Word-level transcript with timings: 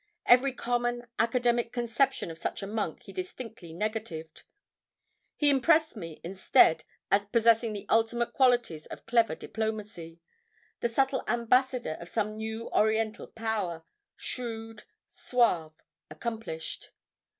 Every 0.25 0.51
common, 0.51 1.05
academic 1.19 1.71
conception 1.71 2.31
of 2.31 2.39
such 2.39 2.63
a 2.63 2.65
monk 2.65 3.03
he 3.03 3.13
distinctly 3.13 3.71
negatived. 3.71 4.41
He 5.35 5.51
impressed 5.51 5.95
me, 5.95 6.19
instead, 6.23 6.85
as 7.11 7.27
possessing 7.27 7.71
the 7.71 7.85
ultimate 7.87 8.33
qualities 8.33 8.87
of 8.87 9.05
clever 9.05 9.35
diplomacy—the 9.35 10.89
subtle 10.89 11.23
ambassador 11.27 11.97
of 11.99 12.09
some 12.09 12.33
new 12.33 12.67
Oriental 12.71 13.27
power, 13.27 13.83
shrewd, 14.15 14.85
suave, 15.05 15.75
accomplished. 16.09 16.89